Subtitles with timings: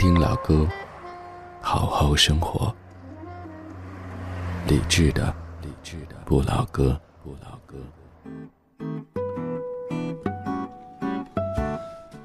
[0.00, 0.66] 听老歌，
[1.60, 2.74] 好好生活。
[4.66, 5.26] 理智的，
[5.60, 7.76] 理智的不老歌，不老歌。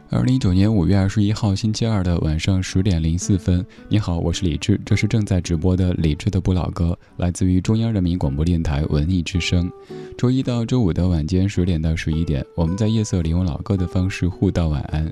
[0.09, 9.69] 二零一九年五月二十一号星期二的晚上十点零四分，你好，我是李志，这是正在直播的李智的不老歌，来自于中央人民广播电台文艺之声。
[10.17, 15.11] 周一到周五的晚间十点到十一点，我们在夜色里用老歌的方式互道晚安。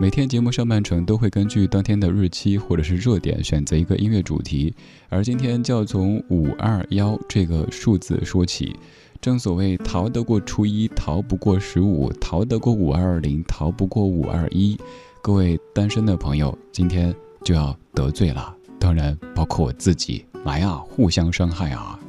[0.00, 4.74] 每天节目上半程都会根据当天的日期或者是热点选择一个音乐主题，
[5.10, 8.74] 而今天就要从五二幺这个数字说起。
[9.20, 14.74] 正所谓逃得过初一，逃不过十五，逃得过五二零，逃不过五二一。
[15.20, 20.24] 各位单身的朋友，今天就要得罪了，当然包括我自己。
[20.46, 22.00] 来啊，互相伤害啊！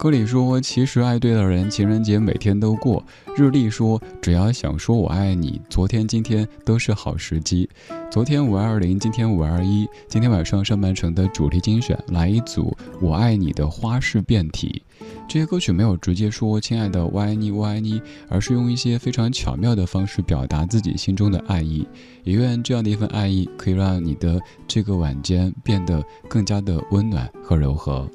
[0.00, 3.04] 歌里说，其实爱对了人，情人节每天都过。
[3.36, 7.68] 日历说，只要想说我爱你，昨天、今天都是好时机。
[8.10, 9.86] 昨天五二零，今天五二一。
[10.08, 14.82] 今天晚上上半程的主题精选，来一组我爱你的花式变体。
[15.28, 21.86] 这些歌曲没有直接说“亲爱的，我爱你，我爱你”，而是用一些非常巧妙的方式表达自己心中的爱意。
[22.24, 28.08] 也愿这样的一份爱意，可以让你的这个晚间变得更加的温暖和柔和。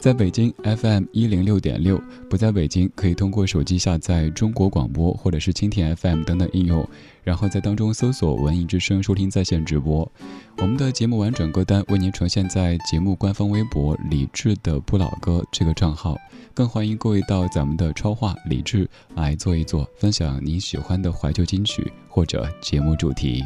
[0.00, 6.88] 在北京 FM 一零六点六，不在北京可以通过手机下载中国广播或者是蜻蜓 FM 等等应用，
[7.24, 10.10] 然后在当中搜索“文艺之声”收听在线直播。
[10.58, 16.16] 我们的节目完整歌单为您呈现在节目官方微博“李智的不老歌”这个账号，
[16.54, 23.44] 更欢迎各位到咱们的超话“李智”来坐一坐，分享你喜欢的怀旧金曲或者节目主题。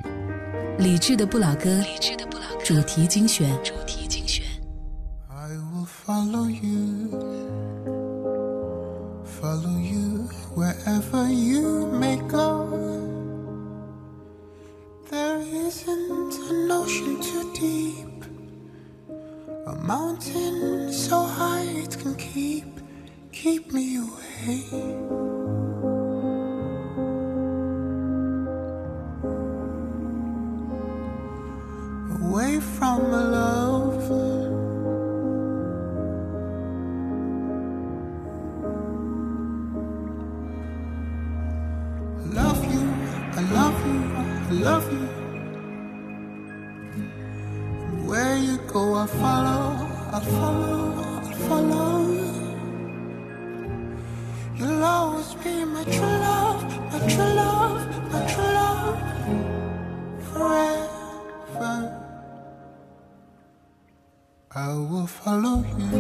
[0.78, 4.51] 李智的不老歌，李智的不老歌主题精选主题精选。
[6.12, 7.08] Follow you,
[9.40, 10.28] follow you
[10.58, 12.50] wherever you may go.
[15.10, 18.18] There isn't an ocean too deep,
[19.66, 22.70] a mountain so high it can keep,
[23.32, 24.58] keep me away.
[32.20, 33.71] Away from love
[44.62, 45.08] love you.
[46.94, 51.92] And where you go, I follow, I follow, I follow.
[54.54, 56.62] You'll always be my true love,
[56.92, 58.98] my true love, my true love.
[60.32, 61.76] Forever.
[64.54, 65.90] I will follow you.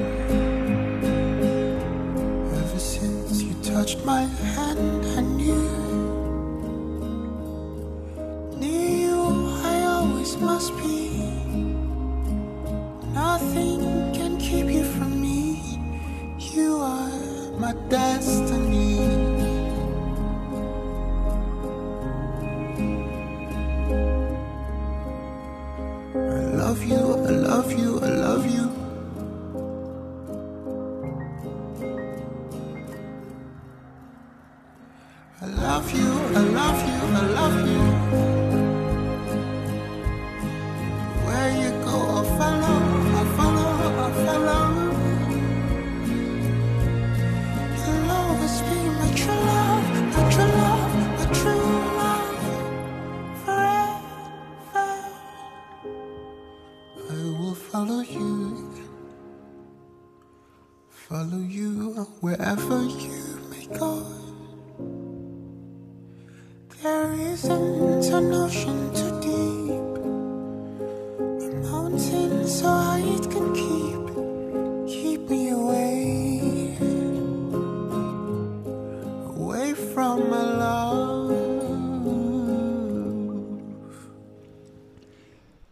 [2.60, 4.51] Ever since you touched my hand,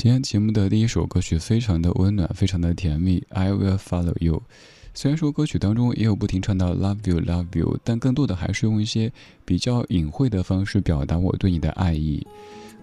[0.03, 4.37] 今天节目的第一首歌曲非常的温暖，非常的甜蜜，《I Will Follow You》。
[4.95, 9.13] 虽然说歌曲当中也有不停唱到 love you love you，但更多的还是用一些
[9.45, 12.27] 比较隐晦的方式表达我对你的爱意。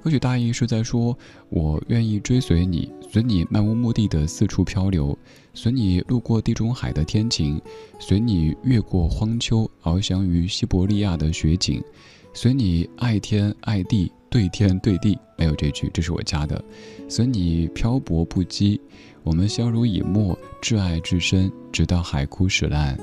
[0.04, 1.18] 歌曲大意是在说，
[1.50, 5.18] 我愿意追随你，随你漫无目的的四处漂流，
[5.56, 7.60] 随你路过地中海的天晴，
[7.98, 11.84] 随你越过荒丘，翱翔于西伯利亚的雪景，
[12.32, 15.18] 随你爱天爱地，对天对地。
[15.38, 16.62] 没有这句，这是我加的。
[17.08, 18.80] 随你漂泊不羁，
[19.24, 22.98] 我们相濡以沫，挚爱至深，直到海枯石烂。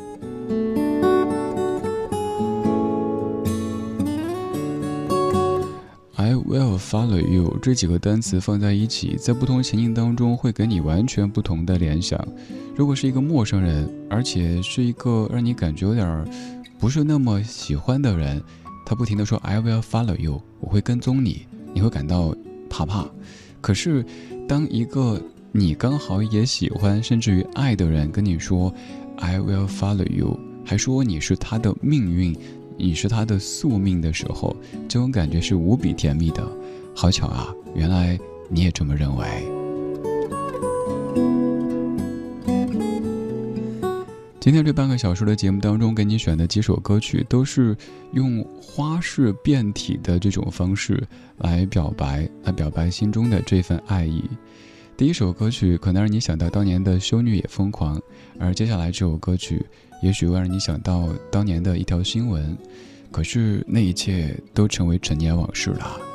[6.16, 12.18] I will follow you 这几个单词放在一起，在不同情境当中会给你完全不同的联想。
[12.74, 16.24] 如果是一个陌生人，而且是一个让你感觉有点
[16.78, 18.42] 不是那么喜欢的人，
[18.86, 22.34] 他不停的说 I will follow you，我会跟踪你，你会感到
[22.70, 23.06] 怕怕。
[23.60, 24.04] 可是，
[24.48, 25.20] 当一个
[25.52, 28.72] 你刚好也喜欢甚至于爱的人跟你说
[29.16, 32.34] I will follow you，还说你是他的命运。
[32.76, 34.56] 你是他的宿命的时候，
[34.88, 36.44] 这种感觉是无比甜蜜的。
[36.92, 38.18] 好巧啊，原来
[38.48, 39.24] 你也这么认为。
[44.44, 47.74] 今天这半个小时的节目当中，给你选的几首歌曲，都是
[48.12, 51.02] 用花式变体的这种方式
[51.38, 54.22] 来表白，来表白心中的这份爱意。
[54.98, 57.96] 第一首歌曲可能让你想到当年的《修女也疯狂》，
[58.38, 59.64] 而接下来这首歌曲。
[60.02, 62.54] 也许会让你想到当年的一条新闻，
[63.10, 66.13] 可是那一切都成为陈年往事了。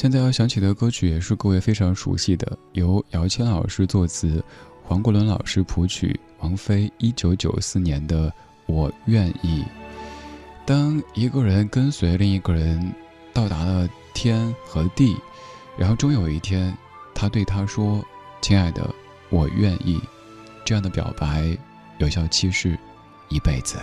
[0.00, 4.42] 现在要响起的歌曲也是各位非常熟悉的，由姚谦老师作词，
[4.82, 8.30] 黄国伦老师谱曲，王菲一九九四年的
[8.64, 9.62] 《我愿意》。
[10.64, 12.90] 当一个人跟随另一个人
[13.34, 15.14] 到达了天和地，
[15.76, 16.74] 然后终有一天，
[17.14, 18.02] 他对他说。
[18.40, 18.88] 亲爱的，
[19.28, 20.00] 我愿意。
[20.64, 21.54] 这样的表白
[21.98, 22.74] 有效期是
[23.28, 23.76] 一辈子。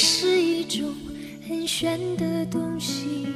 [0.00, 0.94] 是一种
[1.48, 3.26] 很玄的东西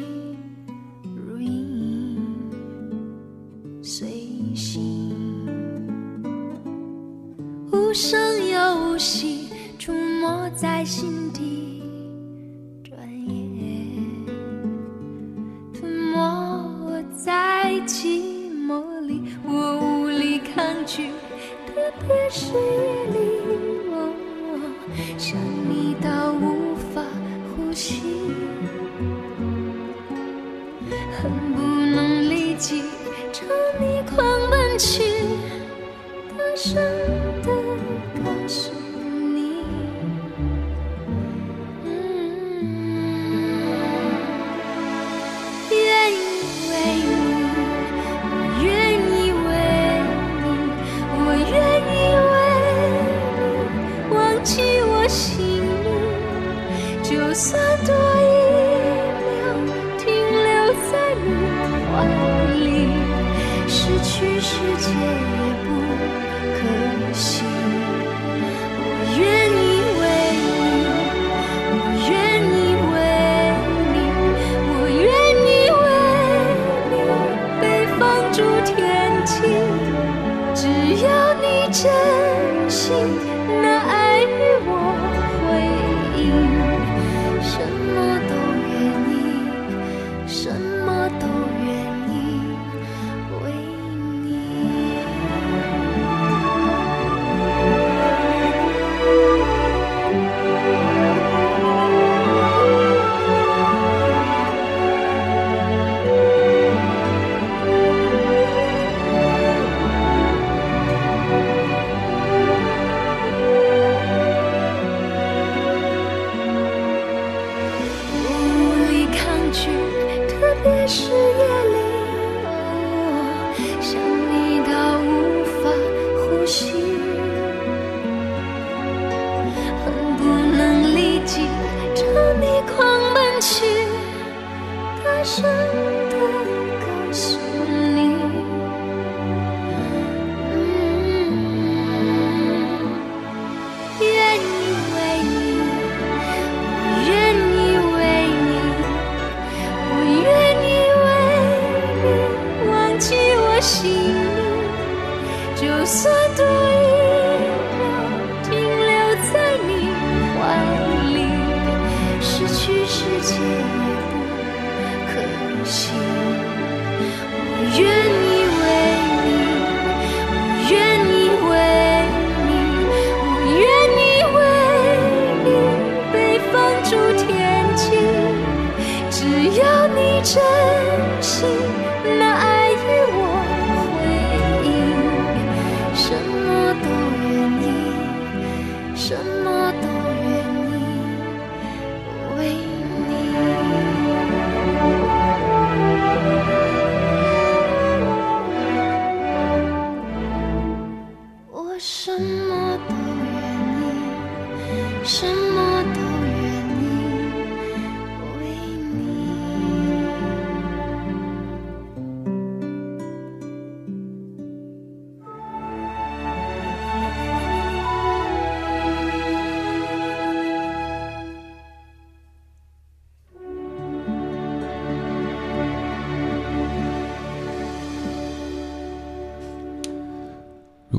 [1.03, 2.25] 如影
[3.83, 4.09] 随
[4.55, 5.13] 形
[7.73, 11.83] 无声又无息出没在心底
[12.85, 14.25] 转眼
[15.75, 16.17] 吞没
[16.87, 18.23] 我在寂
[18.69, 21.09] 寞里我无力抗拒
[21.67, 23.72] 特别是夜里。
[25.19, 27.03] 想你到无法
[27.57, 28.03] 呼吸，
[31.21, 32.83] 恨不能立即
[33.33, 33.45] 朝
[33.81, 35.03] 你狂奔去，
[36.37, 36.75] 大声
[37.43, 37.62] 的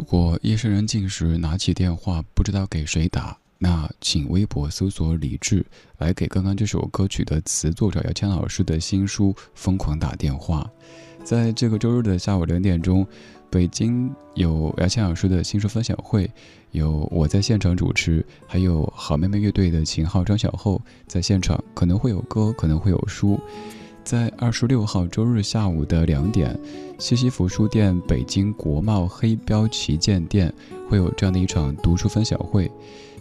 [0.03, 5.65] 如果夜深人静时拿起电话不知道给谁打，那请微博搜索李志，
[5.97, 10.69] 来给刚刚这首歌曲的词作者姚谦老师的新书《疯狂打电话》。
[11.23, 13.07] 在这个周日的下午两点钟，
[13.49, 16.29] 北京有姚谦老师的新书分享会，
[16.71, 23.39] 有我在现场主持，还有好妹妹乐队的秦昊、张小厚在现场，可能会有歌，可能会有书。
[24.03, 26.57] 在二十六号周日下午的两点，
[26.99, 30.53] 西西弗书店北京国贸黑标旗舰店
[30.89, 32.69] 会有这样的一场读书分享会。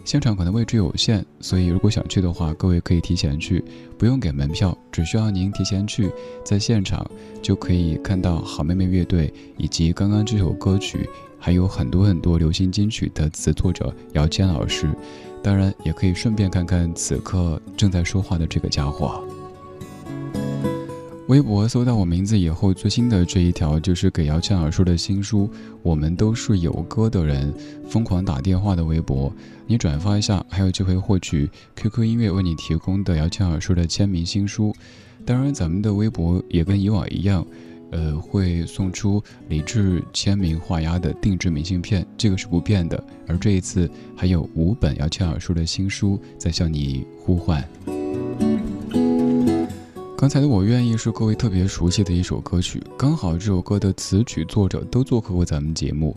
[0.03, 3.63] 现场可能位置有限，所以如果想去的话，各位可以提前去，
[3.97, 6.11] 不用给门票，只需要您提前去，
[6.43, 7.09] 在现场
[7.41, 11.09] 就可以看到好妹妹乐队以及刚刚这首歌曲，
[11.39, 14.89] 还有很多很多流行金曲的词作者姚谦老师。
[15.41, 19.23] 当然，也可以顺便看看此刻正在说话的这个家伙。
[21.33, 25.47] 微博搜到我名字以后，最新的这一条就是给姚谦老师的新书
[25.81, 27.51] 《我们都是有歌的人》，
[27.89, 29.33] 疯狂打电话的微博，
[29.65, 34.75] 你转发一下，还有机会获取 QQ 音乐为你提供的姚谦老师的签名新书。
[35.25, 37.43] 当然，咱们的微博也跟以往一样，
[37.89, 43.03] 呃，会送出李志签名画押的定制明信片，这个是不变的。
[43.27, 47.67] 而这一次还有五本姚谦老师的新书在向你呼唤。
[50.23, 56.15] 刚才的我愿意是各位特别熟悉的一首歌曲，刚好这首歌的词曲作者都做客过咱们节目。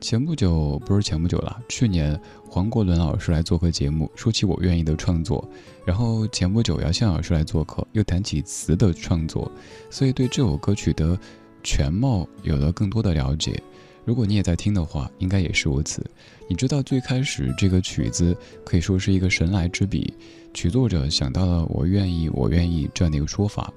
[0.00, 5.48] 前不久不是前不久了，去年黄国伦老师来做客节目，说起我愿意的创作，
[5.86, 9.48] 然后前不久姚谦老师来做客，又谈起词的创作，
[9.88, 11.16] 所以对这首歌曲的
[11.62, 13.62] 全貌有了更多的了解。
[14.04, 16.04] 如果你也在听的话，应该也是如此。
[16.48, 20.12] 你知道最开始这个曲子可以说是一个神来之笔，
[20.54, 23.70] 曲作者想到了“我愿意，我愿意”这样的一个说法，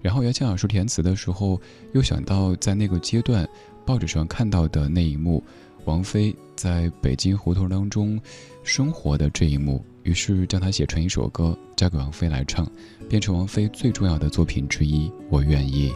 [0.00, 1.60] 然后姚谦老师填词的时候
[1.92, 3.46] 又想到在那个阶段
[3.84, 5.42] 报纸上看到的那一幕，
[5.84, 8.18] 王菲在北京胡同当中
[8.62, 12.66] 生活的这一幕，于是将它写成一首歌，交给王菲来唱，
[13.08, 15.10] 变成王菲最重要的作品之一。
[15.28, 15.92] 我愿意。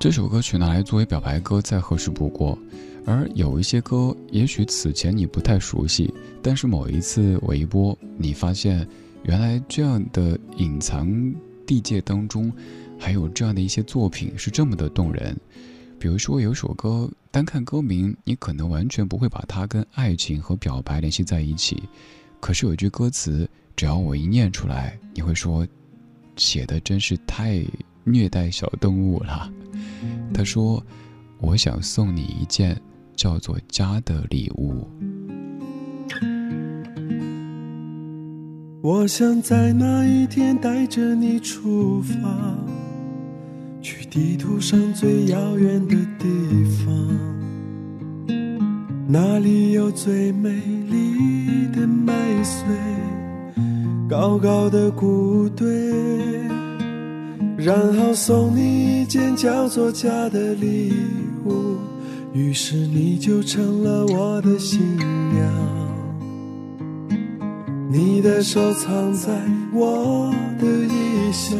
[0.00, 2.56] 这首歌曲拿来作为表白歌再合适不过，
[3.08, 6.12] 而有一些歌，也许此前你不太熟悉，
[6.42, 8.86] 但是某一次我一播，你发现
[9.22, 11.08] 原来这样的隐藏
[11.66, 12.52] 地界当中，
[12.98, 15.34] 还有这样的一些作品是这么的动人。
[15.98, 21.82] 比如说有首歌，单看歌名，你可能完全不会把它跟爱情和表白联系在一起，
[22.40, 25.66] 可是有句歌词，只要我一念出来，你会说，
[26.36, 27.64] 写的真是太
[28.04, 29.50] 虐待小动物了。
[30.34, 30.84] 他说
[31.40, 32.78] ：“我想送你一件
[33.18, 34.86] 叫做家的礼物。
[38.80, 42.14] 我想在那一天带着你出发，
[43.82, 46.94] 去地图上最遥远的地方，
[49.08, 50.50] 那里有最美
[50.88, 52.64] 丽的麦穗，
[54.08, 55.66] 高高的谷堆。”
[57.58, 61.27] 然后送你一件叫做家的礼物，
[62.38, 65.52] 于是你就成了我的新娘。
[67.90, 69.32] 你的手藏在
[69.72, 71.56] 我的衣袖，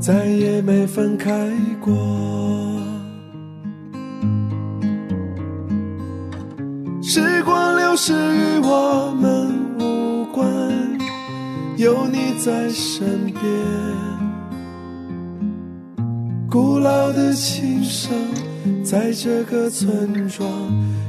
[0.00, 1.50] 再也没分开
[1.82, 1.92] 过。
[7.02, 10.48] 时光流逝与我们无关，
[11.76, 13.42] 有你在身边。
[16.48, 18.10] 古老的琴声
[18.84, 20.48] 在这个村庄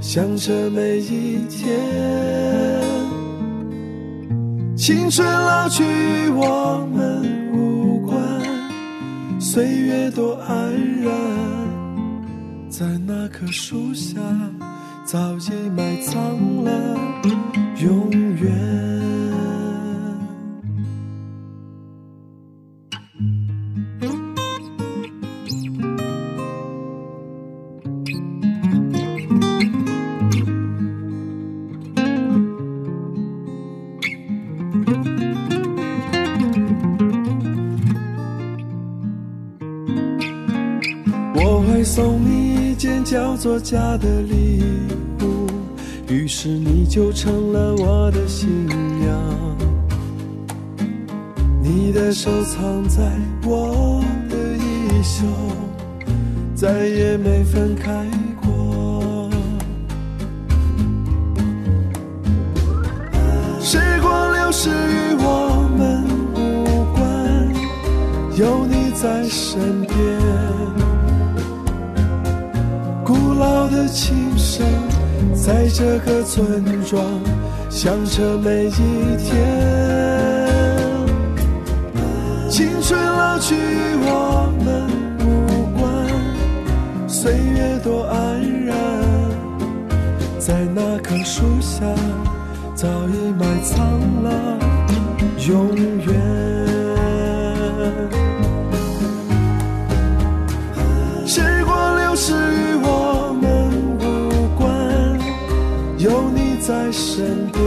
[0.01, 1.79] 想着每一天，
[4.75, 8.17] 青春老去与我们无关，
[9.39, 11.11] 岁月多安然，
[12.69, 14.19] 在那棵树下
[15.05, 16.71] 早已埋藏了
[17.77, 19.22] 永远。
[43.63, 44.61] 家的礼
[45.21, 45.47] 物，
[46.09, 49.17] 于是你就成了我的新娘。
[51.61, 53.01] 你的手藏在
[53.45, 55.25] 我的衣袖，
[56.53, 58.05] 再也没分开
[58.41, 59.31] 过。
[63.61, 66.03] 时光流逝与我们
[66.35, 67.01] 无关，
[68.37, 69.93] 有你在身边。
[73.43, 74.65] 老的琴声
[75.35, 77.03] 在这个村庄
[77.69, 79.27] 响彻每一天。
[82.49, 84.87] 青春老去与我们
[85.19, 85.27] 无
[85.77, 85.83] 关，
[87.09, 88.73] 岁月多安然，
[90.39, 91.83] 在那棵树下
[92.73, 93.75] 早已埋藏
[94.23, 94.57] 了
[95.49, 96.07] 永远。
[101.25, 102.33] 时光流逝
[106.65, 107.61] 在身边。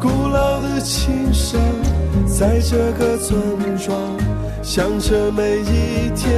[0.00, 1.60] 古老的琴声
[2.26, 3.38] 在这个村
[3.76, 3.94] 庄
[4.62, 6.32] 响彻每一天。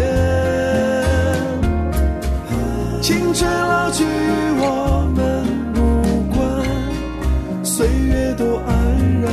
[3.00, 4.08] 青春老去与
[4.58, 5.46] 我们
[5.76, 5.78] 无
[6.34, 8.74] 关，岁月多安
[9.22, 9.30] 然，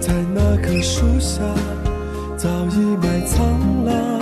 [0.00, 1.42] 在那棵树下
[2.36, 3.38] 早已埋藏
[3.84, 4.17] 了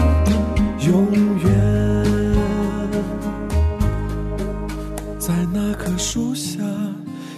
[6.09, 6.62] 树下，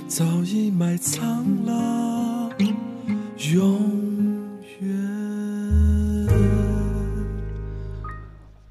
[0.07, 2.51] 早已埋藏了
[3.51, 3.81] 永
[4.81, 6.29] 远。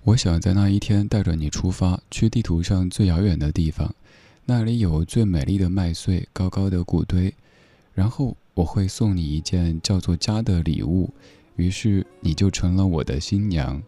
[0.03, 3.95] 我想在那一天带着你出发，去地图上最遥远的地方，
[4.45, 7.33] 那里有最美丽的麦穗、高高的谷堆。
[7.95, 11.09] 然后我会送你一件叫做家的礼物，
[11.55, 13.81] 于是你就成了我的新娘。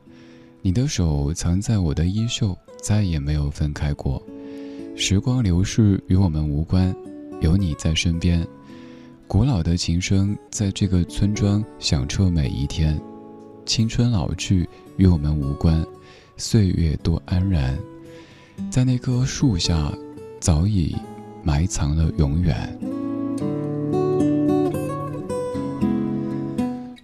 [0.63, 4.19] 你的手藏在我的衣袖，再也没有分开过。
[5.01, 6.93] 时光流逝与我们无关，
[7.39, 8.45] 有你在身边。
[9.29, 12.99] 古老的琴声在这个村庄响彻每一天。
[13.65, 15.85] 青春老去与我们无关，
[16.35, 17.79] 岁月多安然，
[18.69, 19.89] 在那棵树下，
[20.41, 20.93] 早已
[21.43, 22.77] 埋藏了永远。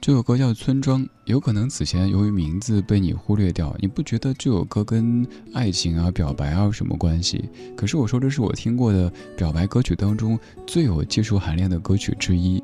[0.06, 7.50] 这首歌叫《村庄》，有可能此前由于名字被你忽略掉，你不觉得这首歌跟爱情啊、表白啊有什么关系？
[7.76, 12.63] 可是我说这是我听过的表白歌曲当中最有技术含量的歌曲之一。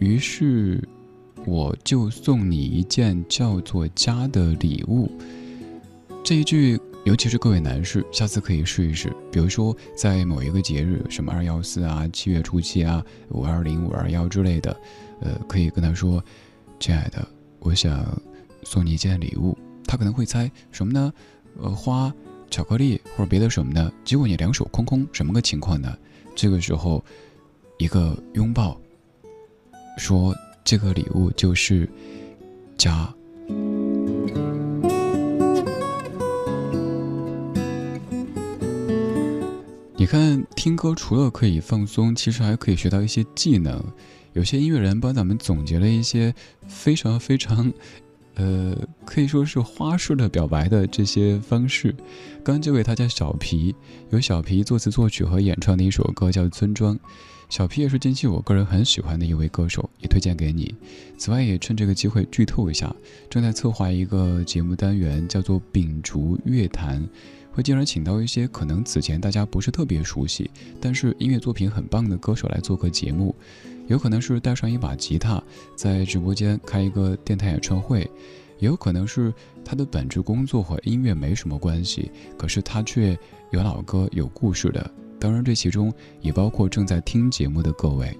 [0.00, 0.82] 于是，
[1.46, 5.08] 我就送你一件叫做“家”的礼物。
[6.24, 9.14] 这一句，尤其是各位男士，下次可以试一试。
[9.30, 14.76] 比如说，在某一个节日，什么二幺四啊、七月初七啊、五二零、五二幺之类的，
[15.20, 16.20] 呃，可以跟他说。
[16.80, 17.26] 亲爱的，
[17.58, 18.06] 我想
[18.62, 19.56] 送你一件礼物。
[19.86, 21.12] 他可能会猜什么呢？
[21.60, 22.12] 呃，花、
[22.50, 23.92] 巧克力或者别的什么的。
[24.04, 25.96] 结果你两手空空，什么个情况呢？
[26.36, 27.04] 这个时候，
[27.78, 28.78] 一个拥抱，
[29.96, 31.88] 说这个礼物就是
[32.76, 33.12] 家。
[39.96, 43.82] 你看，听歌除了可以放松，其实还可以学到一些技能。
[44.32, 46.34] 有些音乐人帮咱们总结了一些
[46.66, 47.72] 非常非常，
[48.36, 51.94] 呃，可以说是花式的表白的这些方式。
[52.44, 53.74] 刚这位他叫小皮，
[54.10, 56.96] 由小皮作词作曲和演唱的一首歌叫《村庄》。
[57.48, 60.74] 小皮也是近期我个人很喜欢的一位歌手，也推荐给你。
[61.16, 62.94] 此外，也趁这个机会剧透一下，
[63.30, 67.00] 正在策划一个节目单元，叫做《秉烛乐坛》。
[67.50, 73.34] 会经常请到一些可能此前大家不是特别熟悉，但是音乐作品很棒的歌手来做个节目，
[73.88, 75.42] 有可能是带上一把吉他，
[75.74, 78.00] 在直播间开一个电台演唱会，
[78.58, 79.32] 也有可能是
[79.64, 83.18] 他的本职工作和音乐没什么关系，可是他却
[83.50, 84.90] 有老歌有故事的。
[85.18, 88.16] 当然，这其中也包括正在听节目的各位。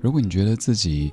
[0.00, 1.12] 如果你觉得自己，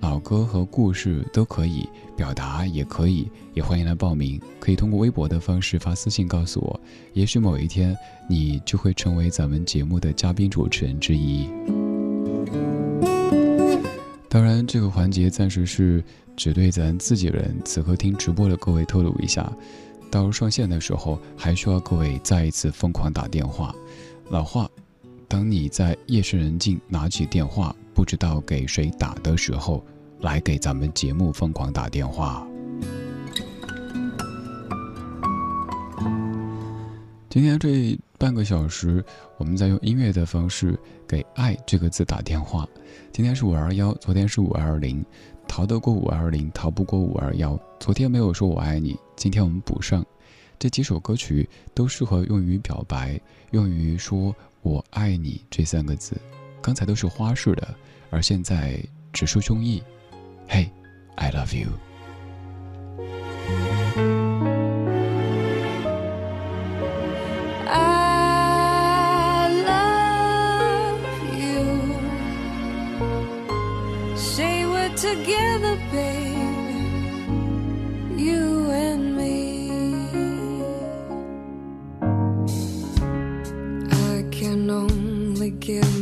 [0.00, 1.86] 老歌和故事都可以
[2.16, 4.40] 表达，也可以，也欢迎来报名。
[4.58, 6.80] 可以通过微博的方式发私信告诉我，
[7.12, 7.94] 也许某一天
[8.28, 11.46] 你就会成为咱们节目的嘉宾主持人之一。
[14.30, 16.02] 当然，这个环节暂时是
[16.36, 19.52] 只对咱自己人，此刻听直播的各位透露一下。
[20.08, 23.74] 到上线的时候，还需要各位再一次疯狂打电话。
[24.30, 24.70] 老话，
[25.26, 27.74] 当你在夜深人静拿起电话。
[27.92, 29.84] 不知道给谁打的时候，
[30.20, 32.46] 来给咱们节目疯狂打电话。
[37.28, 39.02] 今天这半个小时，
[39.38, 40.78] 我们在用音乐的方式
[41.08, 42.68] 给“爱”这个字打电话。
[43.10, 45.02] 今天是五二幺，昨天是五二零，
[45.48, 47.58] 逃得过五二零，逃不过五二幺。
[47.78, 50.04] 昨天没有说我爱你，今天我们补上。
[50.58, 53.18] 这几首歌曲都适合用于表白，
[53.52, 56.14] 用于说我爱你这三个字。
[56.60, 57.74] 刚才都是花式的，
[58.10, 58.78] 而现在
[59.14, 59.80] 直抒胸臆。
[60.46, 60.70] 嘿
[61.14, 61.70] ，I love you。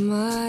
[0.09, 0.48] My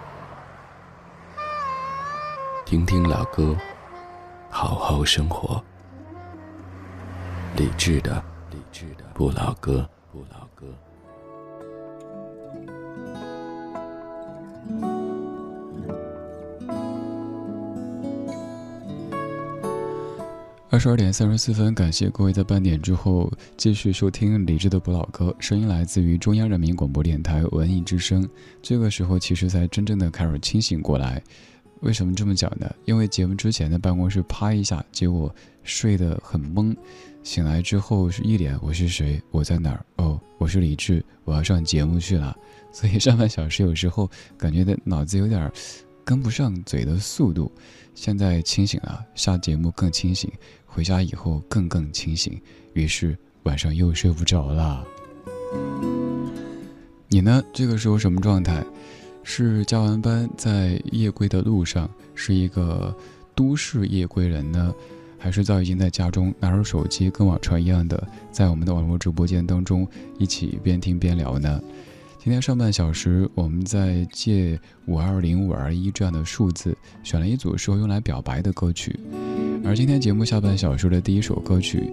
[2.71, 3.53] 听听老歌，
[4.49, 5.61] 好好生活。
[7.57, 10.73] 理智的，理智的不老歌，不老歌。
[20.69, 28.25] 二十二点三十四分，感谢各位在半点之后继续收听理智的不老歌，声音来自于中央人民广播电台文艺之声。
[28.61, 31.21] 这个时候，其实才真正的开始清醒过来。
[31.81, 32.73] 为什么这么讲呢？
[32.85, 36.75] 因为节目之前的办公室啪一下，结果睡得很懵，
[37.23, 39.85] 醒来之后是一脸我是谁，我在哪儿？
[39.95, 42.37] 哦，我是李志，我要上节目去了。
[42.71, 45.51] 所以上半小时有时候感觉的脑子有点
[46.05, 47.51] 跟不上嘴的速度。
[47.95, 50.31] 现在清醒了，下节目更清醒，
[50.65, 52.39] 回家以后更更清醒，
[52.73, 54.85] 于是晚上又睡不着了。
[57.07, 57.43] 你呢？
[57.51, 58.63] 这个时候什么状态？
[59.23, 62.95] 是加完班在夜归的路上，是一个
[63.35, 64.73] 都市夜归人呢，
[65.17, 71.61] 还是早已经在家中拿着手机，跟往常一样的在我们的网络直播间当中一起边听边聊呢？
[72.23, 78.99] 今天上半小时，我们在借五二零五二一这样的数字，选了一组适合用来表白的歌曲，
[79.63, 81.91] 而今天节目下半小时的第一首歌曲。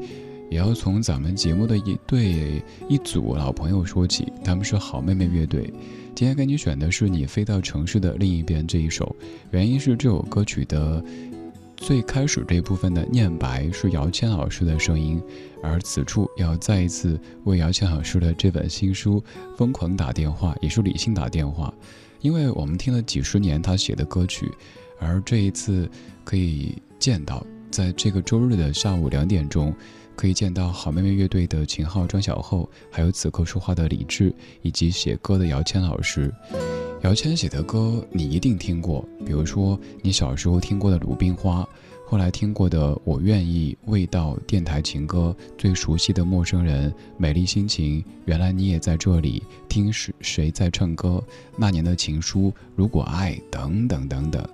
[0.51, 5.71] 也要从咱们节目的一对一组老朋友说起，他们是好妹妹乐队。
[6.19, 9.15] 今天给你选的是《你飞到城市的另一边》这一首，
[9.53, 11.01] 原因是这首歌曲的
[11.77, 15.23] 最开始这部分的念白是姚谦老师的声音，
[15.63, 19.23] 而此处要再一次为姚谦老师的这本新书
[19.57, 21.73] 疯狂打电话，也是理性打电话，
[22.21, 24.51] 因为我们听了几十年他写的歌曲，
[24.99, 25.89] 而这一次
[26.25, 29.73] 可以见到，在这个周日的下午两点钟。
[30.19, 36.35] 可以见到好妹妹乐队的秦昊、张小厚，还有此刻说话的李志，以及写歌的姚谦老师。
[37.03, 41.63] 姚谦写的歌你一定听过，比如说你小时候听过的《鲁冰花》，
[42.05, 51.23] 后来听过的《我愿意》、《味道》、电台情歌、最熟悉的陌生人、美丽心情、原来你也在这里，听是谁在唱歌、
[51.57, 54.45] 那年的情书、如果爱等等等等。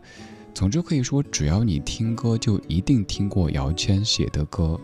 [0.53, 4.79] 总之可以说，只要你听歌，就一定听过姚谦写的歌。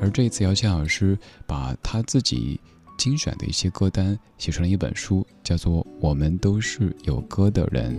[0.00, 2.58] 而这一次，姚谦老师把他自己
[2.96, 7.94] 精选的一些歌单写成了一本书，叫做《我们都是有歌的人》。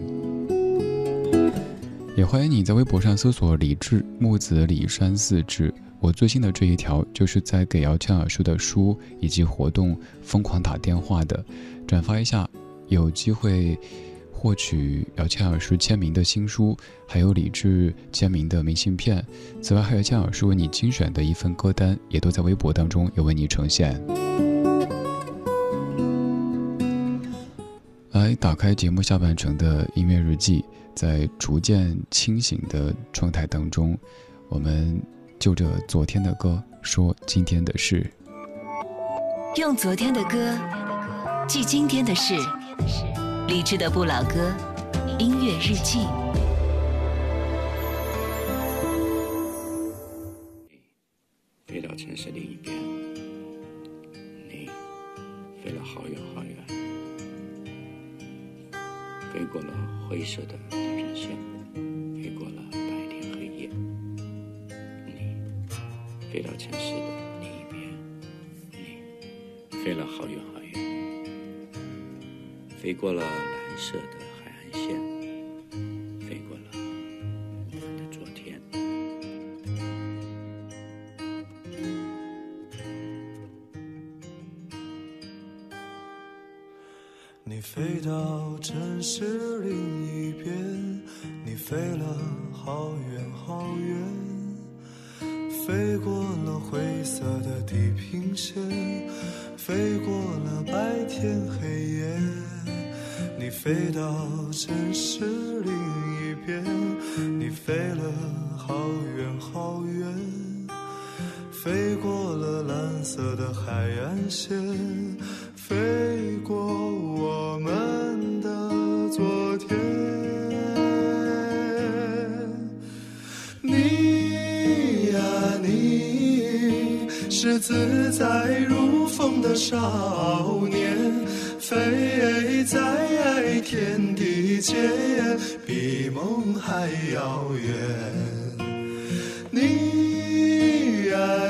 [2.17, 5.73] 也欢迎你在微博上搜索“李志木子李山四志”。
[6.01, 11.45] 我最新的这一条就是在给姚谦老师的书以及活动疯狂打电话的，
[11.87, 12.49] 转发一下，
[12.87, 13.77] 有机会。
[14.41, 16.75] 获取姚谦老师签名的新书，
[17.07, 19.23] 还有李志签名的明信片。
[19.61, 24.01] 此外，还有谦老师为你精选的一份歌单，也都在微博当中有为你呈现。
[28.13, 33.95] 来，打开节目下半程的音乐日记，在逐渐清醒的状态当中，
[34.49, 34.99] 我们
[35.37, 38.11] 就着昨天的歌说今天的事，
[39.57, 40.57] 用昨天的歌
[41.47, 42.33] 记今天的事。
[43.51, 44.55] 理智的不老歌，
[45.19, 46.07] 音乐日记。
[51.67, 52.73] 飞到城市另一边，
[54.47, 54.69] 你
[55.61, 56.55] 飞了好远好远，
[59.33, 59.73] 飞过了
[60.07, 61.31] 灰色的地平线，
[62.23, 62.77] 飞过了白
[63.09, 63.69] 天黑夜。
[65.05, 65.35] 你
[66.31, 67.10] 飞到城市的
[72.91, 74.20] 飞过了蓝色的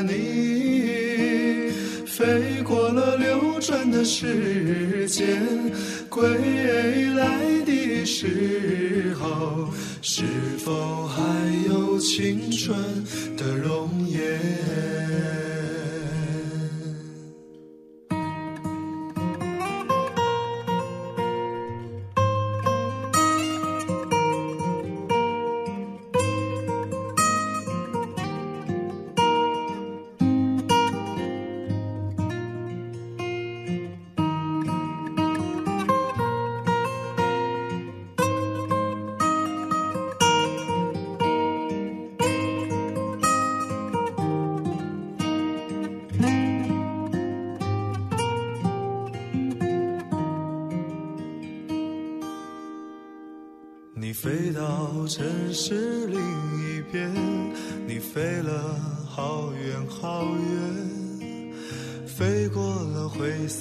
[0.03, 1.71] 你，
[2.05, 5.41] 飞过了流转的时间，
[6.09, 6.27] 归
[7.15, 9.69] 来的时候，
[10.01, 10.23] 是
[10.57, 11.21] 否还
[11.67, 12.77] 有青春
[13.37, 15.50] 的容颜？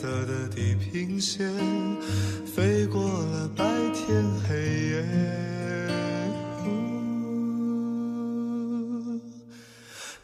[0.01, 1.47] 色的地平线，
[2.47, 4.57] 飞过了白天黑
[4.89, 5.05] 夜。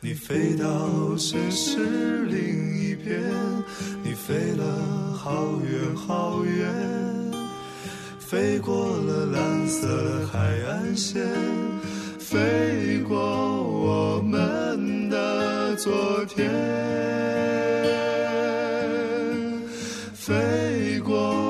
[0.00, 3.20] 你飞到城市另一边，
[4.02, 6.72] 你飞了好远好远。
[8.18, 11.22] 飞过了蓝色海岸线，
[12.18, 13.14] 飞过
[13.62, 16.50] 我们的昨天，
[20.26, 21.45] 飞过。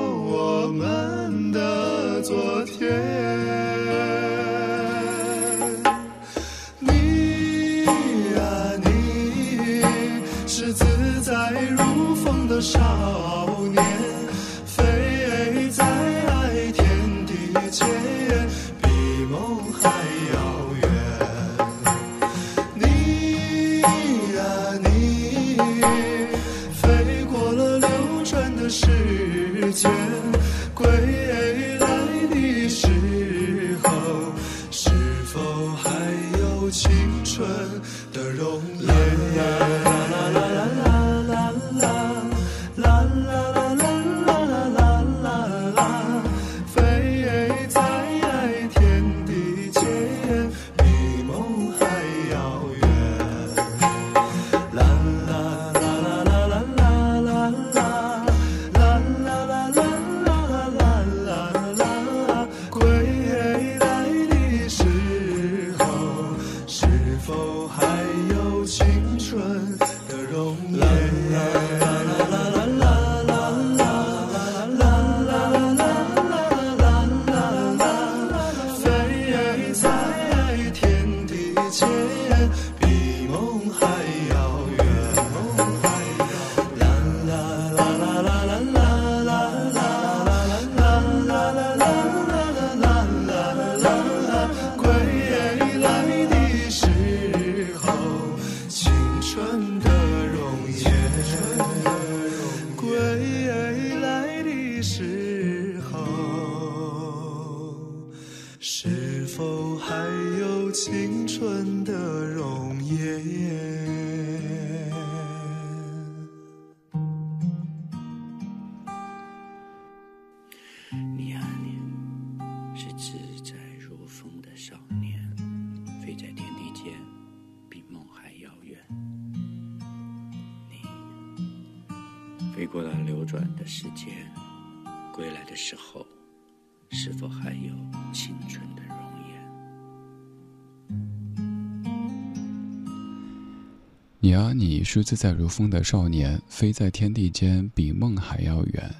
[144.37, 148.95] 你啊，你是自在如风的少年，飞在天地间，比梦还要远。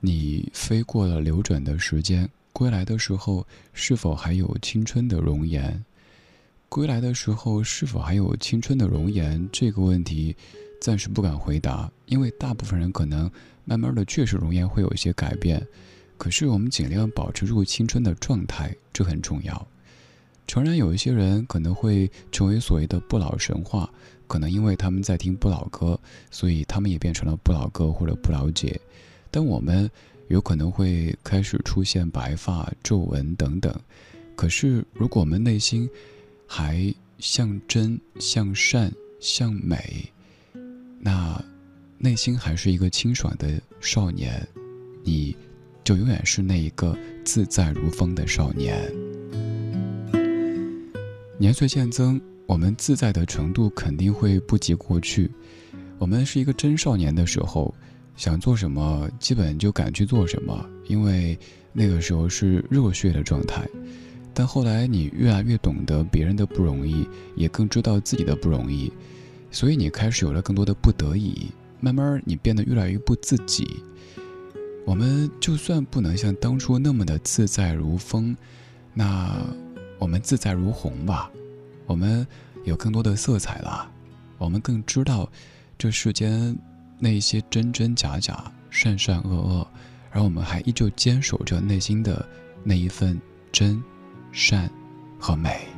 [0.00, 5.82] 你飞过了流转的时间，归来的时候，是否还有青春的容颜？
[6.68, 9.48] 归来的时候，是否还有青春的容颜？
[9.50, 10.36] 这个问题，
[10.78, 13.30] 暂时不敢回答，因为大部分人可能
[13.64, 15.66] 慢慢的确实容颜会有一些改变，
[16.18, 19.66] 可是我们尽量保持住青春的状态，这很重要。
[20.46, 23.90] 诚然，有一些人可能会成为所谓的不老神话，
[24.26, 25.98] 可能因为他们在听不老歌，
[26.30, 28.80] 所以他们也变成了不老哥或者不老姐。
[29.30, 29.90] 但我们
[30.28, 33.74] 有可能会开始出现白发、皱纹等等。
[34.34, 35.88] 可是，如果我们内心
[36.46, 40.04] 还像真、像善、像美，
[40.98, 41.42] 那
[41.98, 44.46] 内心还是一个清爽的少年，
[45.02, 45.34] 你
[45.82, 48.92] 就永远是那一个自在如风的少年。
[51.38, 55.30] 年岁渐增，我们自在的程度肯定会不及过去。
[55.98, 57.74] 我们是一个真少年的时候，
[58.16, 61.38] 想做什么，基本就敢去做什么，因为
[61.72, 63.68] 那个时候是热血的状态。
[64.32, 68.92] 但后来你越来越懂得别人的不容易，也更知道自己的不容易，
[69.50, 71.50] 所以你开始有了更多的不得已。
[71.80, 73.82] 慢慢，你变得越来越不自己。
[74.84, 78.36] 我们就算不能像当初那么的自在如风，
[78.94, 79.44] 那
[79.98, 81.30] 我们自在如虹吧。
[81.86, 82.26] 我们
[82.64, 83.88] 有更多的色彩了，
[84.38, 85.30] 我们更知道
[85.78, 86.56] 这世间
[86.98, 89.66] 那些真真假假、善善恶恶，
[90.10, 92.26] 而我们还依旧坚守着内心的
[92.64, 93.20] 那一份
[93.52, 93.82] 真、
[94.32, 94.68] 善
[95.18, 95.68] 和美。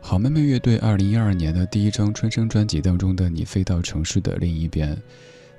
[0.00, 4.94] 好妹妹乐队二零一二年的第一张春生专辑当中的《你飞到城市的另一边》，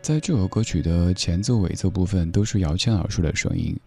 [0.08, 3.78] 在这首歌曲的前奏、尾奏部分都是姚谦老师的声音。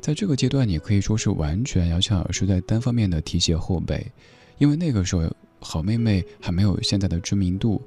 [0.00, 4.10] 在这个阶段，你可以说是完全姚谦老师在单方面的提携后辈，
[4.56, 7.86] 因为那个时候好妹妹还没有现在的知名度。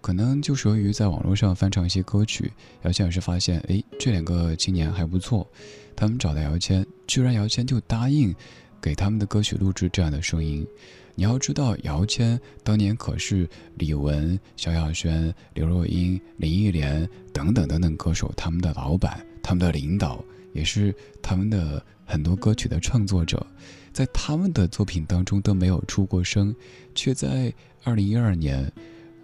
[0.00, 5.48] 可能就属于在网络上翻唱一些歌曲，姚谦老师发现，哎，这两个青年还不错，
[5.94, 8.34] 他们找到姚谦，居然姚谦就答应
[8.80, 10.66] 给他们的歌曲录制这样的声音。
[11.14, 23.44] 你要知道，姚谦当年可是李玟、萧亚轩、刘若英、林忆莲等等等等歌手他们的老板，他们的领导，也是他们的很多歌曲的创作者，
[23.92, 26.54] 在他们的作品当中都没有出过声，
[26.94, 27.52] 却在
[27.82, 28.70] 二零一二年。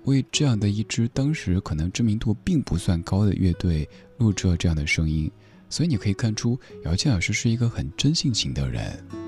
[0.06, 3.88] 为这样的一支当时可能知名度并不算高的乐队
[4.18, 5.30] 录制了这样的声音，
[5.70, 9.23] 所以你可以看出姚谦老师是一个很真性情的人。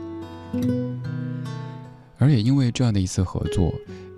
[2.19, 3.73] 而也因为这样的一次合作，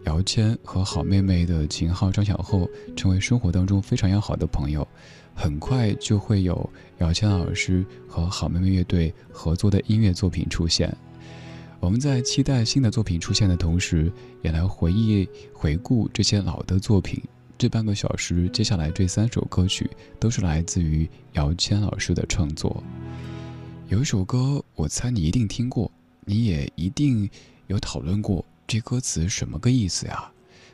[0.05, 4.87] 姚谦和好妹妹的秦昊、张小厚成为生活当中非常要好的朋友，
[5.35, 10.97] 很快就会有姚谦老师和好妹妹乐队合作的音乐作品出现。
[11.81, 14.11] 我们在期待新的作品出现的同时，
[14.43, 17.23] 也来回忆、回顾这些老的作品。
[17.57, 22.83] 这半个小时，接下来这三首歌曲都是来自于姚谦老师的创作。
[23.89, 25.91] 有一首歌，我猜你一定听过，
[26.29, 27.27] 你也一定
[27.69, 30.31] 有讨论过这歌词什么个意思呀？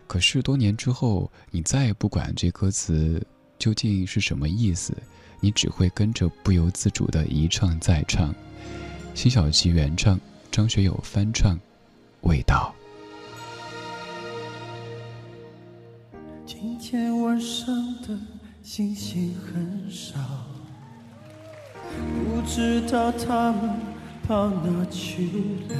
[0.08, 3.24] 可是多年之后，你再也不管这歌词
[3.56, 4.92] 究竟是什么意思，
[5.38, 8.34] 你只会跟着不由自主的一唱再唱。
[9.14, 10.20] 辛晓琪原唱。
[10.50, 11.56] 张学友翻唱
[12.28, 12.74] 《味道》。
[16.46, 18.16] 今天晚上的
[18.62, 20.16] 星星很少，
[22.24, 23.80] 不知道他们
[24.26, 25.28] 跑哪去
[25.68, 25.74] 了。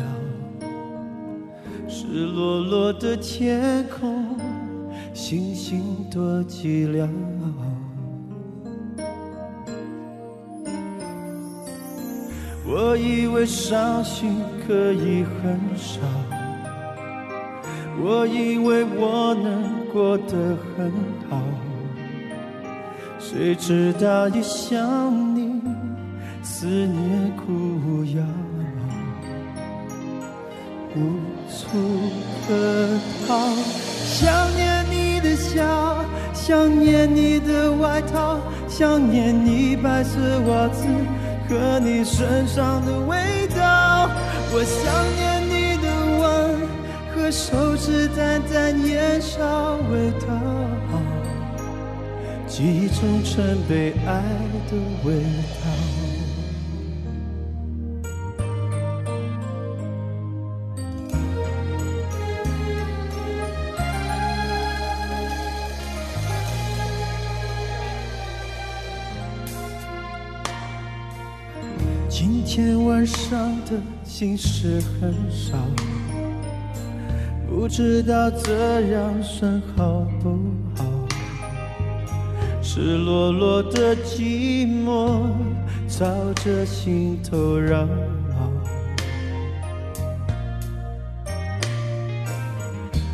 [1.88, 4.36] 湿落落的天空，
[5.14, 7.08] 星星多寂寥。
[12.66, 14.36] 我以为伤心
[14.66, 16.00] 可以很少，
[18.02, 20.90] 我以为我能过得很
[21.30, 21.40] 好，
[23.18, 25.43] 谁知道一想你，
[26.44, 28.22] 思念苦药，
[30.94, 30.98] 无
[31.48, 31.64] 处
[32.46, 32.52] 可
[33.26, 33.38] 逃。
[34.04, 38.38] 想念你的笑，想念你的外套，
[38.68, 40.86] 想念你白色袜子。
[41.48, 43.16] 和你身上的味
[43.54, 44.08] 道，
[44.52, 44.84] 我想
[45.16, 45.86] 念你的
[46.20, 46.22] 吻
[47.14, 50.28] 和手指淡淡烟硝味道，
[52.46, 54.22] 记忆中曾被爱
[54.70, 55.22] 的味
[55.60, 55.68] 道。
[74.16, 75.58] 心事很少，
[77.48, 80.38] 不知道这样算好不
[80.76, 80.84] 好？
[82.62, 85.18] 赤裸裸的寂寞
[85.88, 87.88] 朝着心头绕。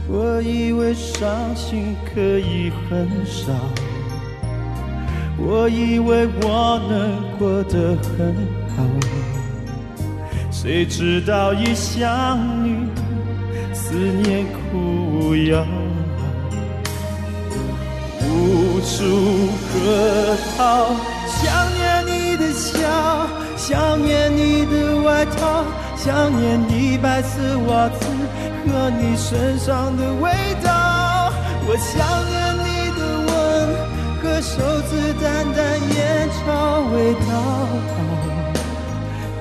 [0.07, 3.55] 我以为伤心可以很少，
[5.39, 8.37] 我以为我能过得很
[8.77, 9.40] 好。
[10.63, 12.87] 谁知道一想你，
[13.73, 15.65] 思念苦药，
[18.29, 20.91] 无处可逃。
[21.29, 22.77] 想念你的笑，
[23.57, 25.65] 想念你的外套，
[25.97, 28.07] 想念你白色袜子
[28.67, 30.31] 和你身上的味
[30.63, 31.33] 道。
[31.67, 32.37] 我想念
[32.67, 33.01] 你的
[33.31, 33.33] 吻
[34.21, 34.91] 和手指
[35.23, 35.25] 淡
[35.57, 35.59] 淡
[35.97, 38.10] 烟草味道。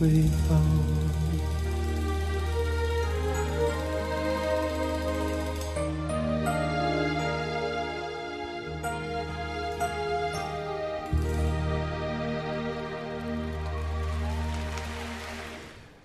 [0.00, 0.06] 的。
[0.06, 0.60] 味道。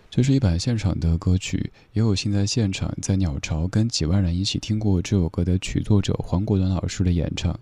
[0.09, 7.53] 这是一版现场的歌曲，也有幸在现场在鸟巢跟几万人一起听过这首歌的曲作者黄国伦老师的演唱。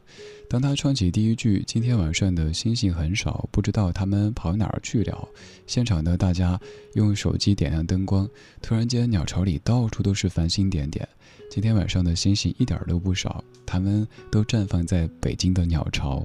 [0.54, 5.28] 当他唱起第一句“今天晚上的星星很少，不知道他们跑哪儿去了”，
[5.66, 6.62] 现场的大家
[6.93, 8.30] 用手机点亮灯光，
[8.62, 11.10] 突然间鸟巢里到处都是繁星点点。
[11.49, 16.24] 今天晚上的星星一点都不少，他们都绽放在北京的鸟巢。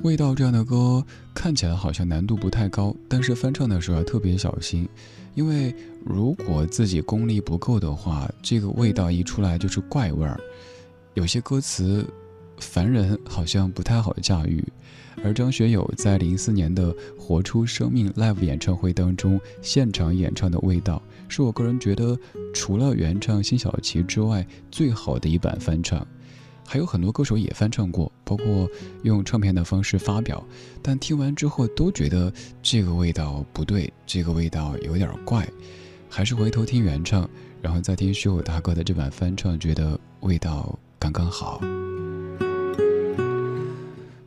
[0.00, 1.04] 味道这样的歌
[1.34, 4.88] 看起来好像难度不太高，但是翻唱的时候要特别小心，
[5.34, 5.74] 因为
[6.04, 10.38] 如果自己功力不够的话，这个味道一出来就是怪味儿。
[11.14, 12.06] 有些歌词，
[12.58, 14.64] 凡人好像不太好驾驭。
[15.22, 22.18] 而张学友在零四年的《活出生命》Live 演唱会当中现场演唱的味道，是我个人觉得
[22.54, 26.06] 除了原唱辛晓琪之外最好的一版翻唱。
[26.64, 28.68] 还有很多歌手也翻唱过，包括
[29.02, 30.42] 用唱片的方式发表，
[30.80, 32.32] 但听完之后都觉得
[32.62, 35.46] 这个味道不对，这个味道有点怪，
[36.08, 37.28] 还是回头听原唱，
[37.60, 41.60] 然后再听学友大哥的这版翻唱，觉得味道刚刚好。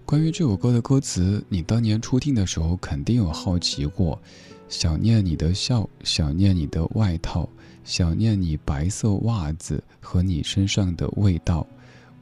[0.05, 4.21] 关于这首歌的歌词，你当年初听的时候肯定有好奇过。
[4.67, 7.47] 想念你的笑，想念你的外套，
[7.83, 11.65] 想念你白色袜子和你身上的味道。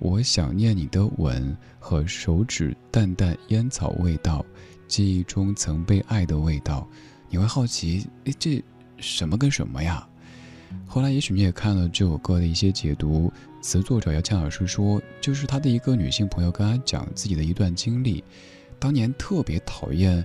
[0.04, 4.46] 我想念你的吻和手指淡淡烟草味道，
[4.86, 6.86] 记忆中曾被爱的味道。
[7.30, 8.62] 你会好奇，哎，这
[8.98, 10.06] 什么跟什么呀？
[10.86, 13.32] 后来也许你也看了这首歌的一些解读，
[13.62, 18.22] 词作者姚谦老师说，就是他的一个女性朋友跟他讲自己的一段经历，
[18.80, 20.24] 当年特别讨厌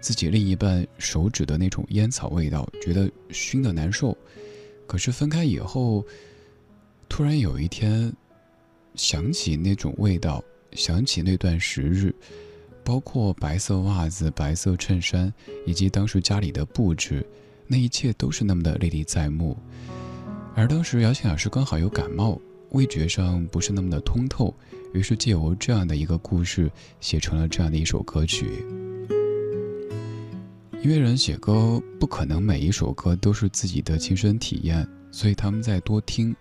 [0.00, 4.16] 自己另一半手指的那种烟草味道，觉得熏的难受。
[4.86, 6.04] 可是分开以后，
[7.08, 8.14] 突然有一天。
[8.96, 10.42] 想起那种味道，
[10.72, 12.14] 想起那段时日，
[12.82, 15.32] 包括白色袜子、白色衬衫，
[15.66, 17.24] 以及当时家里的布置，
[17.66, 19.56] 那一切都是那么的历历在目。
[20.54, 22.40] 而当时姚庆老师刚好有感冒，
[22.70, 24.54] 味觉上不是那么的通透，
[24.94, 26.70] 于是借由这样的一个故事，
[27.00, 28.46] 写成了这样的一首歌曲。
[30.82, 36.34] 音乐人写歌不可能每一首歌都是自己的亲身体验，所以他们在多听，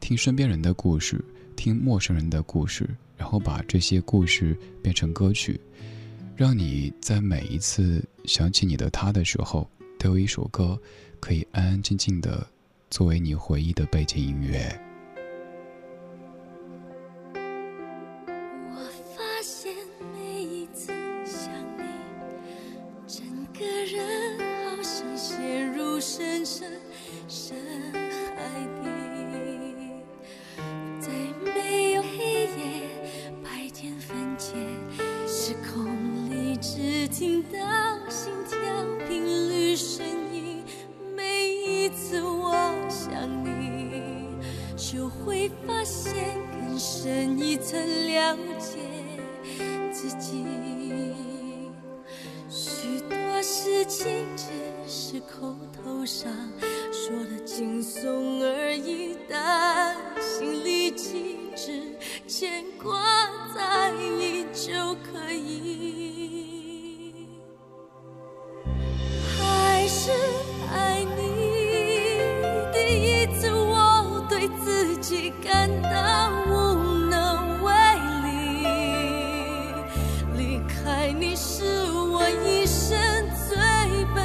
[0.00, 1.24] 听身边人的故事。
[1.56, 5.60] 听陌生人的故事，然后把这些故事变成歌曲，
[6.36, 10.78] 让你在每一次想起你的他的时候，都有一首歌
[11.20, 12.46] 可以安安静静的
[12.90, 14.83] 作为你回忆的背景音乐。
[58.46, 61.96] 而一旦心里停止，
[62.28, 63.00] 牵挂
[63.54, 67.26] 在你就可以。
[69.38, 70.10] 还是
[70.74, 72.20] 爱你，
[72.70, 76.74] 第一次我对自己感到无
[77.08, 77.72] 能为
[78.24, 78.28] 力，
[80.36, 82.94] 离开你是我一生
[83.48, 83.56] 最
[84.14, 84.22] 笨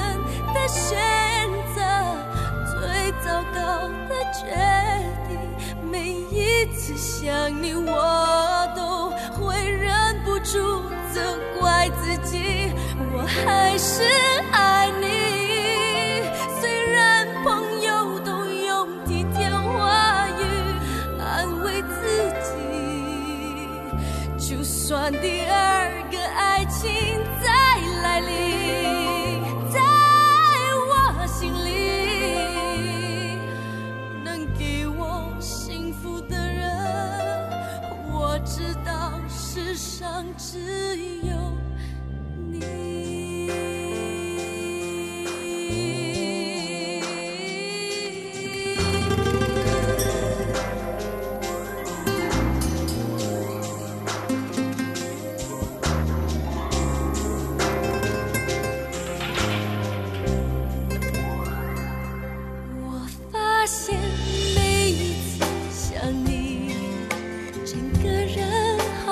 [0.53, 1.18] 的选择。
[7.21, 9.91] 想你我都会忍
[10.23, 10.81] 不住
[11.13, 12.71] 责怪自己。
[13.11, 14.03] 我还是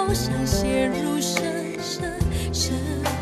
[0.09, 2.13] 我想陷入深深
[2.53, 3.16] 深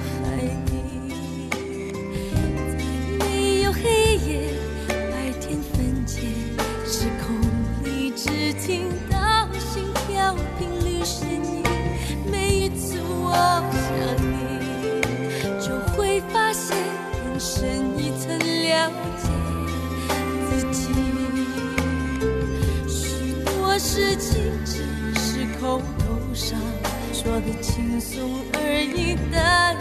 [27.26, 29.76] 说的轻松而已，但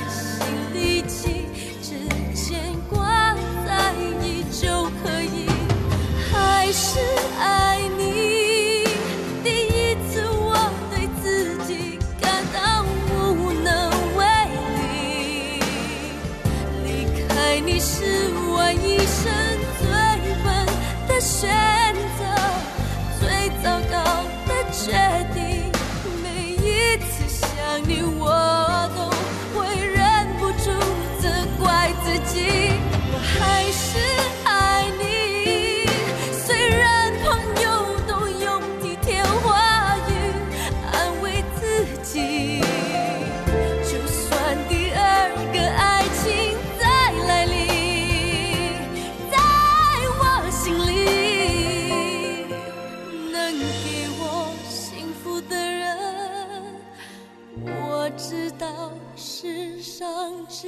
[59.97, 60.05] 上
[60.49, 60.67] 只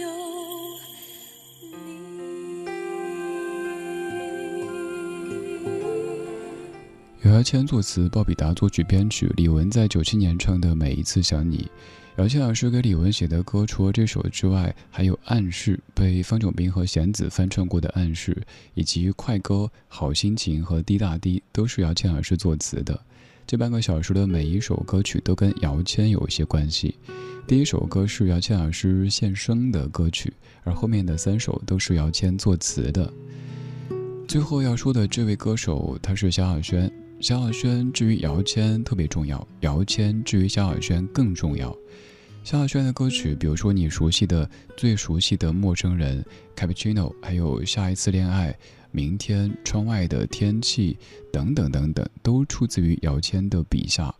[0.00, 0.08] 有
[1.70, 2.64] 你。
[7.22, 11.58] 姚瑶谦作词，鲍比达作曲编曲，李玟在九七年唱的《每一次想你》。
[12.20, 18.36] 姚谦老师给李玟写的歌，除了这首之外，还有《暗示》被方炯斌和弦子翻唱过的《暗示》，
[18.74, 19.54] 以及快歌
[19.86, 23.00] 《好心情》和《滴答滴》，都是姚谦老师作词的。
[23.50, 26.94] 这半个小时的每一首歌曲都跟姚谦有一些关系。
[27.48, 30.32] 第一首歌是姚谦老师献声的歌曲，
[30.62, 33.12] 而后面的三首都是姚谦作词的。
[34.28, 36.88] 最后要说的这位歌手，他是萧亚轩。
[37.18, 41.76] 萧亚轩至于姚谦特别重要，姚谦至于萧亚轩更重要。
[42.44, 46.24] 萧亚轩的歌曲，比如说你熟悉的、最熟悉的《陌生人》、
[46.56, 48.56] Cappuccino，还有下一次恋爱、
[48.92, 50.96] 明天、窗外的天气
[51.32, 54.14] 等等等等，都出自于姚谦的笔下。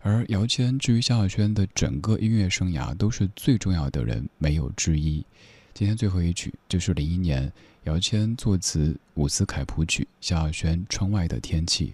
[0.00, 5.24] 而姚谦至于萧亚轩的整个音乐生涯，都是最重要的人，没有之一。
[5.72, 7.50] 今天最后一曲就是零一年
[7.84, 11.88] 姚谦作词，伍思凯谱曲，萧亚轩《窗外的天气》。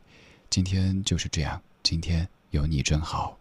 [0.50, 3.39] 今天就是这样，今天有你真好。